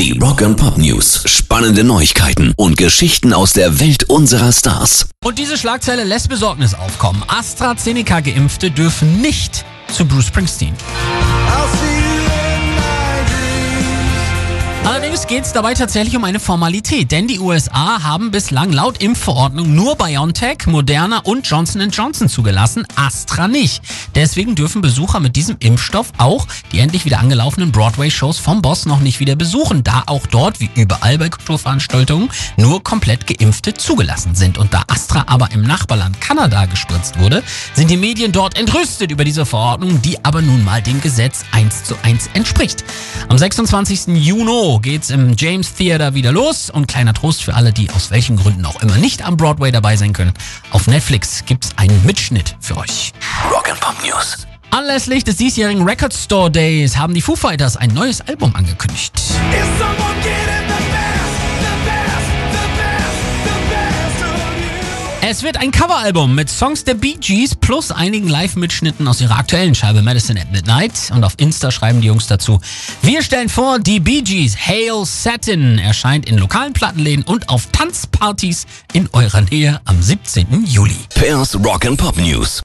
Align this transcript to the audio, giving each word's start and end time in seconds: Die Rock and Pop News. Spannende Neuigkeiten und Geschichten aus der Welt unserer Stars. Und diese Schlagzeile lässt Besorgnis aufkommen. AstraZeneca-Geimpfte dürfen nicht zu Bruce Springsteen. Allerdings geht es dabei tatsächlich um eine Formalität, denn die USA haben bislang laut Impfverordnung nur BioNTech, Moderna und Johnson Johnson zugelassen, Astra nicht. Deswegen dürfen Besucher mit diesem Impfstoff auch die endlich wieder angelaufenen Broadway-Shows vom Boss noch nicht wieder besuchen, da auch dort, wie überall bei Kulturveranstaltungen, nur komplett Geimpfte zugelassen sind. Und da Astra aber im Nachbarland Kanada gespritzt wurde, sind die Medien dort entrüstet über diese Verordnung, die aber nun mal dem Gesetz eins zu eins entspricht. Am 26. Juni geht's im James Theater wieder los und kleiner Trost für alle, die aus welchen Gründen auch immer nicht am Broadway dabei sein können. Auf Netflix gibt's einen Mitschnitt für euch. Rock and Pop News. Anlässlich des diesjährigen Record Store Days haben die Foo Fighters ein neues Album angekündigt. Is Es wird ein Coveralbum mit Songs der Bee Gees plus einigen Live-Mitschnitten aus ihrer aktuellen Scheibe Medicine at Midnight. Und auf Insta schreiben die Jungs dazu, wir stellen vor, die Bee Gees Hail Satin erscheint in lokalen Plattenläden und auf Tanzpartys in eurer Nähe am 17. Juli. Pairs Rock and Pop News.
Die 0.00 0.18
Rock 0.18 0.40
and 0.40 0.56
Pop 0.56 0.78
News. 0.78 1.24
Spannende 1.26 1.84
Neuigkeiten 1.84 2.54
und 2.56 2.78
Geschichten 2.78 3.34
aus 3.34 3.52
der 3.52 3.80
Welt 3.80 4.04
unserer 4.04 4.50
Stars. 4.50 5.10
Und 5.22 5.38
diese 5.38 5.58
Schlagzeile 5.58 6.04
lässt 6.04 6.30
Besorgnis 6.30 6.72
aufkommen. 6.72 7.22
AstraZeneca-Geimpfte 7.28 8.70
dürfen 8.70 9.20
nicht 9.20 9.62
zu 9.92 10.06
Bruce 10.06 10.28
Springsteen. 10.28 10.72
Allerdings 15.10 15.26
geht 15.26 15.44
es 15.44 15.52
dabei 15.52 15.74
tatsächlich 15.74 16.16
um 16.16 16.22
eine 16.22 16.38
Formalität, 16.38 17.10
denn 17.10 17.26
die 17.26 17.40
USA 17.40 18.00
haben 18.04 18.30
bislang 18.30 18.72
laut 18.72 19.02
Impfverordnung 19.02 19.74
nur 19.74 19.96
BioNTech, 19.96 20.68
Moderna 20.68 21.18
und 21.24 21.48
Johnson 21.48 21.90
Johnson 21.90 22.28
zugelassen, 22.28 22.86
Astra 22.94 23.48
nicht. 23.48 23.82
Deswegen 24.14 24.54
dürfen 24.54 24.82
Besucher 24.82 25.18
mit 25.18 25.34
diesem 25.34 25.56
Impfstoff 25.58 26.12
auch 26.18 26.46
die 26.70 26.78
endlich 26.78 27.04
wieder 27.06 27.18
angelaufenen 27.18 27.72
Broadway-Shows 27.72 28.38
vom 28.38 28.62
Boss 28.62 28.86
noch 28.86 29.00
nicht 29.00 29.18
wieder 29.18 29.34
besuchen, 29.34 29.82
da 29.82 30.04
auch 30.06 30.28
dort, 30.28 30.60
wie 30.60 30.70
überall 30.76 31.18
bei 31.18 31.28
Kulturveranstaltungen, 31.28 32.30
nur 32.56 32.84
komplett 32.84 33.26
Geimpfte 33.26 33.74
zugelassen 33.74 34.36
sind. 34.36 34.58
Und 34.58 34.72
da 34.72 34.84
Astra 34.86 35.24
aber 35.26 35.50
im 35.50 35.62
Nachbarland 35.62 36.20
Kanada 36.20 36.66
gespritzt 36.66 37.18
wurde, 37.18 37.42
sind 37.74 37.90
die 37.90 37.96
Medien 37.96 38.30
dort 38.30 38.56
entrüstet 38.56 39.10
über 39.10 39.24
diese 39.24 39.44
Verordnung, 39.44 40.00
die 40.02 40.24
aber 40.24 40.40
nun 40.40 40.64
mal 40.64 40.80
dem 40.80 41.00
Gesetz 41.00 41.42
eins 41.50 41.82
zu 41.82 41.96
eins 42.04 42.30
entspricht. 42.34 42.84
Am 43.28 43.36
26. 43.36 44.14
Juni 44.14 44.99
geht's 45.00 45.08
im 45.08 45.34
James 45.34 45.72
Theater 45.72 46.12
wieder 46.12 46.30
los 46.30 46.68
und 46.68 46.86
kleiner 46.86 47.14
Trost 47.14 47.42
für 47.42 47.54
alle, 47.54 47.72
die 47.72 47.88
aus 47.88 48.10
welchen 48.10 48.36
Gründen 48.36 48.66
auch 48.66 48.82
immer 48.82 48.98
nicht 48.98 49.24
am 49.24 49.34
Broadway 49.34 49.72
dabei 49.72 49.96
sein 49.96 50.12
können. 50.12 50.34
Auf 50.72 50.88
Netflix 50.88 51.42
gibt's 51.46 51.70
einen 51.76 52.04
Mitschnitt 52.04 52.54
für 52.60 52.76
euch. 52.76 53.12
Rock 53.50 53.70
and 53.70 53.80
Pop 53.80 53.94
News. 54.04 54.46
Anlässlich 54.70 55.24
des 55.24 55.36
diesjährigen 55.36 55.84
Record 55.84 56.12
Store 56.12 56.50
Days 56.50 56.98
haben 56.98 57.14
die 57.14 57.22
Foo 57.22 57.34
Fighters 57.34 57.78
ein 57.78 57.94
neues 57.94 58.20
Album 58.20 58.54
angekündigt. 58.54 59.14
Is 59.16 59.79
Es 65.30 65.44
wird 65.44 65.58
ein 65.58 65.70
Coveralbum 65.70 66.34
mit 66.34 66.50
Songs 66.50 66.82
der 66.82 66.94
Bee 66.94 67.14
Gees 67.14 67.54
plus 67.54 67.92
einigen 67.92 68.26
Live-Mitschnitten 68.26 69.06
aus 69.06 69.20
ihrer 69.20 69.38
aktuellen 69.38 69.76
Scheibe 69.76 70.02
Medicine 70.02 70.40
at 70.40 70.50
Midnight. 70.50 71.12
Und 71.14 71.22
auf 71.22 71.34
Insta 71.36 71.70
schreiben 71.70 72.00
die 72.00 72.08
Jungs 72.08 72.26
dazu, 72.26 72.58
wir 73.02 73.22
stellen 73.22 73.48
vor, 73.48 73.78
die 73.78 74.00
Bee 74.00 74.22
Gees 74.22 74.56
Hail 74.56 75.04
Satin 75.04 75.78
erscheint 75.78 76.28
in 76.28 76.36
lokalen 76.36 76.72
Plattenläden 76.72 77.22
und 77.22 77.48
auf 77.48 77.68
Tanzpartys 77.70 78.66
in 78.92 79.08
eurer 79.12 79.42
Nähe 79.42 79.80
am 79.84 80.02
17. 80.02 80.64
Juli. 80.66 80.98
Pairs 81.14 81.54
Rock 81.64 81.86
and 81.86 81.96
Pop 81.96 82.16
News. 82.16 82.58